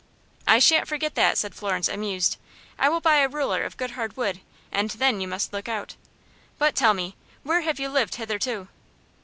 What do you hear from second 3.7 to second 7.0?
good hard wood, and then you must look out. But, tell